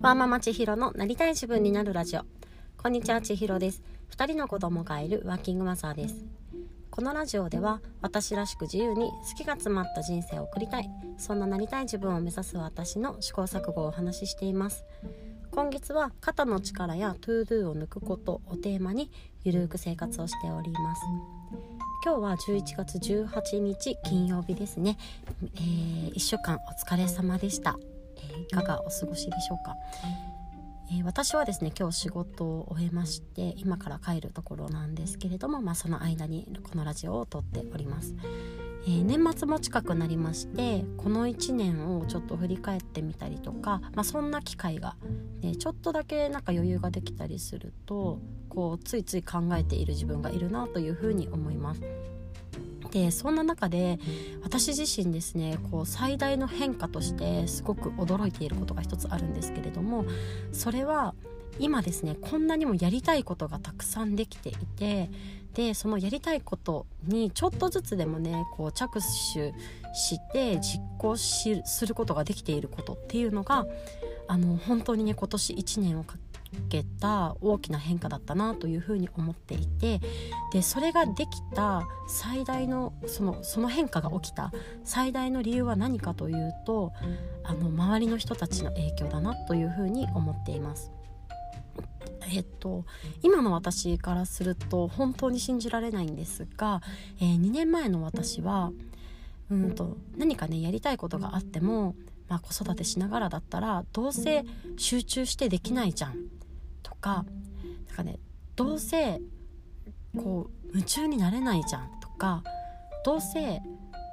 [0.00, 2.20] ワーママ千尋のなりたい自分になるラジオ。
[2.80, 3.82] こんにちは千尋です。
[4.12, 6.24] 2人の子供がいるワーキングマザーです。
[6.88, 10.88] このラジオでは私らしく自由に好きが詰まった人生を送りたい。
[11.16, 14.84] そんななりたい自分を目指す私の試行錯誤をお話ししています。
[15.50, 19.10] 今月は肩の力や to do を抜くことをテーマに
[19.42, 21.02] ゆるく生活をしております。
[22.04, 24.96] 今日は11月18日金曜日ですね、
[25.56, 27.76] えー、1週間お疲れ様でした。
[28.22, 29.76] えいかがお過ごしでしょうか、
[30.92, 38.14] え、私はですね今日仕事を終えまして今から帰るところなんですけれども、まあ、その間にこのラジオを撮っております、
[38.86, 44.96] えー、年末も近くなりましてこの1年をちょっと振り返ってみたりとか、まあ、そんな機会が、
[45.42, 51.82] ね、ちょっとだけなんか余裕ができたりするとこうついつい考えている自分がいるなというふうに思います。
[52.90, 53.98] でそんな中で
[54.42, 60.04] 私自身ですねこう最大の変化としてすごく驚いていることが一つあるんですけれども
[60.52, 61.14] それは
[61.58, 65.10] 今ですねこんなにもやりたいことがたくさんできていて
[65.54, 69.52] でそのやりたいことにちょっとずつでもねこう着手し
[70.32, 73.66] て実行することができていることっていうのが
[74.28, 76.16] あの本当にね今年1年をか
[76.68, 80.00] けた大きな変化だったなというふうに思っていて
[80.52, 84.52] でそれができた最大のそのその変化が起きた
[84.84, 86.92] 最大の理由は何かというと
[87.44, 90.90] あの周りの人たちの影響だなというふうに思っています。
[92.30, 92.84] えっと、
[93.22, 96.82] 今の私からすると本当に信じられないんですが、
[97.20, 98.70] えー、2年前の私は
[99.50, 101.94] うんと何かねやりたいことがあっても、
[102.28, 104.44] まあ、子育てしながらだったらどうせ
[104.76, 106.16] 集中してできないじゃん
[107.00, 107.24] か
[107.86, 108.18] なんかね
[108.56, 109.20] どうせ
[110.16, 112.42] こう夢中になれないじゃんとか
[113.04, 113.60] どうせ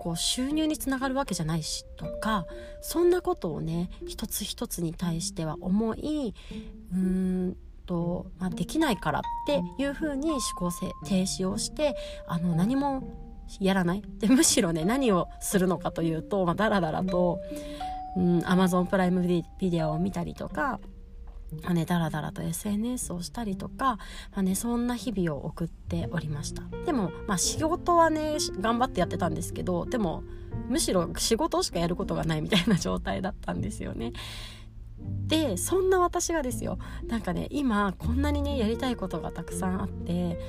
[0.02, 2.46] こう収入につながるわけじゃないしとか
[2.82, 6.34] そんなことをね一つ一つに対しては思い
[6.92, 10.72] うーんと、まあ、できないからっていうふうに思考
[11.06, 11.96] 停止をして
[12.28, 13.04] あの何も
[13.60, 14.04] やらない。
[14.20, 17.40] でむしろね何をするのかというと、まあ、だらだらと、
[18.18, 19.22] うん、Amazon プライム
[19.60, 20.80] ビデオを見たりとか
[21.64, 23.98] まあね、だらだらと SNS をしたりとか、ま
[24.36, 26.64] あね、そんな日々を送っておりました。
[26.86, 30.24] でも、まあ、仕事はね頑張ってやってたんですけどでも
[30.70, 34.14] むしろ仕事しかやることがないみたいな状態だったんですよね。
[35.28, 36.78] でそんな私がですよ。
[37.08, 40.40] なんかね今こんなにねやりたいことがたくさんあって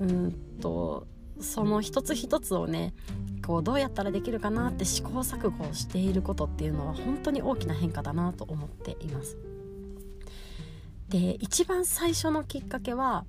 [0.00, 1.06] うんと
[1.40, 2.94] その一つ一つをね
[3.46, 9.36] こうどうやったらできるかなって試行錯誤をしていることっていうのは本当に大きな変化だなと思っています。
[11.12, 13.26] で一番最初のきっかけは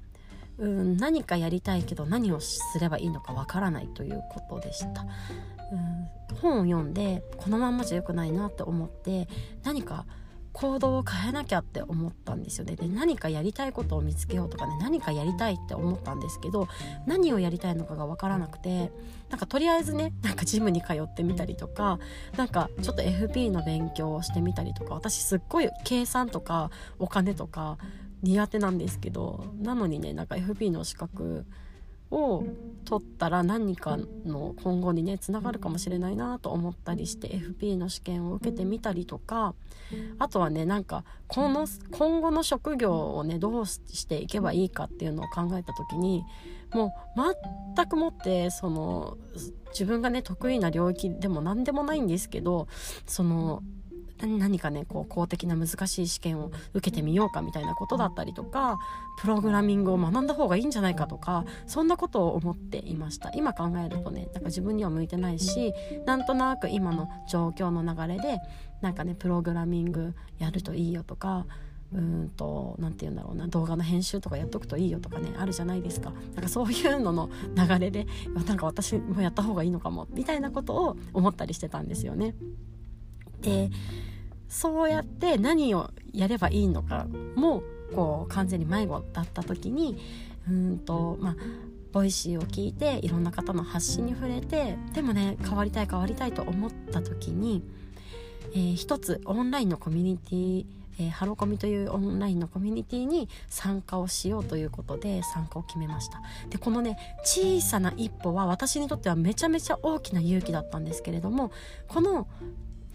[0.57, 5.01] うん何かやりたいけど何をすればいいのかわからないということでした。
[5.01, 6.07] うん
[6.41, 9.27] 本を読んでこのまんまじゃ良くないなって思って
[9.63, 10.05] 何か
[10.53, 12.66] 行動を変えなきゃって思ったんですよ。
[12.66, 16.68] ねで何かやりたいことを見つけようとかね何かやりたいって思ったんですけど
[17.08, 18.92] 何をやりたいのかが分からなくて
[19.30, 22.00] なんかとりあえずねなんかジムに通ってみたりとか
[22.38, 26.69] なんかちょっと FP の勉強をしてみたりとか私すっごい計算とか
[27.00, 27.78] お金とか
[28.22, 31.46] 苦手なんですけどなのにねなんか FP の資格
[32.13, 32.44] を
[32.85, 39.56] 取ったら何かの今後にねつながるかもしれないなと思ったりして FP の試験を受けてみたりとか
[40.19, 46.24] あとはねなんかこの今後の職業をねどうしていけばいいかっていうのを考えた時に
[46.72, 49.18] もう全くもってその
[49.72, 52.68] 自分がね得意な領域でも何でもないんですけど
[53.07, 53.63] その
[54.28, 58.79] 何かねこう公的な難しい試験を受けてみようかみたいなことだったりとか
[59.19, 65.73] プログラミングを学んだ方がいいんじゃないかとかそんなことを思っていました今考えるとねなんか自分には向いてないし
[66.06, 68.39] なんとなく今の状況の流れで
[68.81, 71.45] なんかねプログラミングやるといいよとか
[71.94, 78.07] うんと何て言うんだろうな動画の編集とかやっとくといいよとかねあるじゃないですかなんかそういうのの流れで
[78.47, 82.35] なんか私もやった方がいいのかもみたいなことを思ったりしてたんですよね。
[83.42, 83.69] で
[84.48, 87.63] そうやって何をやればいいのかも
[87.95, 89.98] こう完全に迷子だった時に
[90.48, 91.36] うんとまあ
[91.92, 97.63] Voicy を聞いていろんな方の発信に触れてでもね変わりたい変わりたいと思った時に、
[98.54, 100.66] えー、一つオンラインのコミュニティ
[101.00, 106.22] えー、ハロコミというオンラインのコミュニティに参加をしようということで参加を決めました。
[106.50, 111.51] でこのね小さな一歩は私にとってはめちゃめちゃ大きな勇気だったんですけれども
[111.88, 112.28] この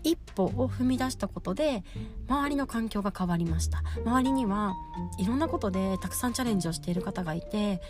[0.08, 1.84] 一歩を踏み出したことで
[2.28, 4.74] 周りの環境が変わりました周りには
[5.18, 7.80] いろんなことでたくさんチャレンジをしている方がいて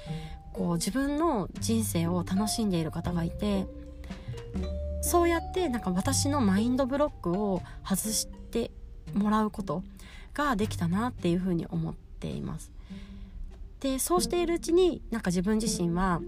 [0.53, 3.67] こう自分の人生を楽しんでいる方がいて
[5.01, 8.71] そうやってなんか私のマインドブロックを外して
[9.15, 9.85] もらうこと
[10.35, 12.73] ができたなっていうふうに思っています。
[13.81, 16.21] でそうしているうちになんか自分自身は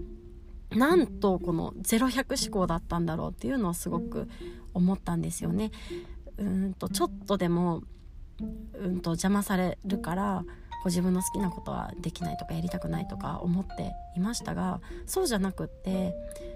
[0.71, 4.29] なんとこの0100思考だったんだろうっていうのをすごく
[4.73, 5.71] 思ったんですよね。
[6.37, 7.83] うんとちょっとでも
[8.73, 10.43] うんと邪魔されるから
[10.81, 16.15] こう自分の好きなことはできないとかやりたくないとか思っていましたがそうじゃなくって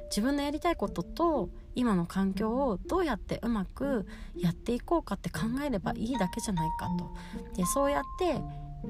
[0.09, 7.13] 自分のやりたいことと今の環境をどうやってうまくやっていこうかって考えればいいだけじゃないかと
[7.55, 8.41] でそうやって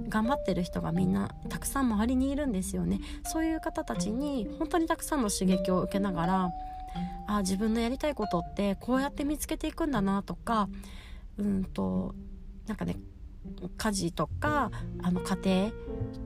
[0.09, 6.51] 頑張ってる人がみんなたくさん周りにいるんですよねそういう方たちに本当にたくさんの刺激を受けながら
[7.27, 10.69] あ自分のやりたいことってこうやって見つけていくんだなとか
[11.37, 12.15] うんと
[12.67, 12.97] なんかね
[13.77, 14.71] 家事とか
[15.03, 15.71] あの家庭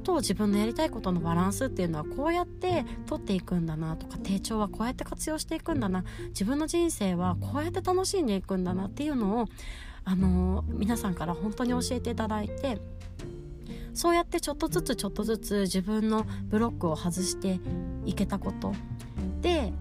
[0.03, 9.45] と自分のやりたいことのバランスっていうのはこうやって取っていくんだなとか低調はこうやって活用していくんだな自分の人生はこうやって楽しんでいくんだなっていうのを
[10.05, 12.79] あの皆さんから本当に教えていただいて
[13.93, 17.59] そうやってちょっとずつちょっとずつ自分のブロックを外して
[18.05, 18.73] いけたこと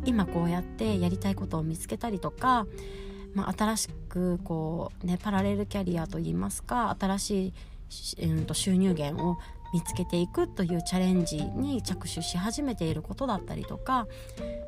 [0.08, 2.66] 今こうやってやりたいことを見つけたりとか
[3.34, 7.52] まあ、新しくこう、ね、パラレルキャリアといいますか新し
[8.18, 9.38] い、うん、と収入源を
[9.72, 14.06] 見つけていくというチャレンジに着手し始めていることだったりとか、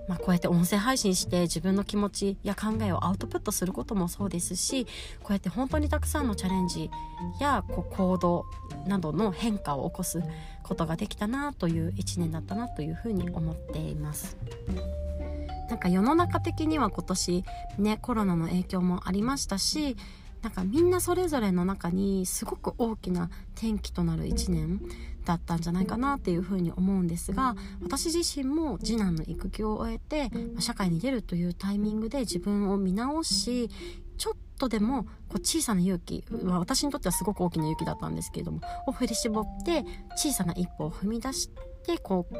[0.08, 4.84] まあ、こうやって音声配信して自分の気持ちや考えをアウトプットすることもそうですし
[5.22, 6.90] こうやって本当にたくさんのチャレンジ
[7.40, 8.44] やこう行動
[8.86, 10.22] などの変化を起こす
[10.62, 14.36] ことができたなという1年だったなというふうに思っています。
[15.70, 17.44] なんか世の中的には今年
[17.78, 19.96] ねコロナの影響もありましたし
[20.42, 24.80] なんかみんなそれぞれの中にすごく大きな転機となる1年
[25.24, 33.70] だったんじゃないかなっていうふうに思うんですが私自身も次男の育休を終えて社会に出るというタイミングで自分を見直し
[34.16, 39.84] ちょっとでもこう小さな勇気、まあ、私にとってはすごく大きな勇気だったんですけれどもを振り絞って
[40.16, 41.50] 小さな一歩を踏み出し
[41.86, 42.34] てこう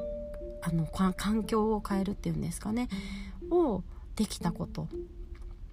[0.63, 2.89] あの環境を変えるっていうんですかね。
[3.51, 3.83] を
[4.17, 4.89] できたこと。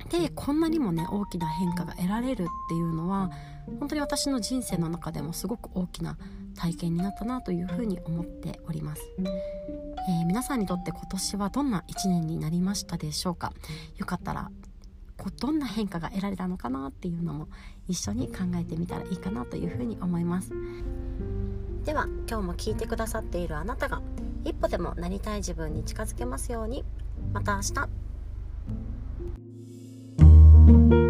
[0.09, 3.31] でこんなにもね大きな変化が得られるっていうのは
[3.79, 6.17] 本当に私の人生の中でもすごく大きな
[6.55, 13.51] 体験になったなというふうに思っております、えー、皆さんにとって今年はどんな1年になりましたでしょうか。
[13.97, 14.49] よかったら
[15.17, 17.47] こどんな変化が得られたのかなっていうのも
[17.87, 20.53] 一緒に考えてみたらいいかなというふうに思います。
[21.83, 24.01] では今日も聞いてくださっているあなたが
[24.47, 26.85] 一歩でもなりたい自分に近づけますように。
[27.33, 27.61] また明
[30.97, 31.06] 日。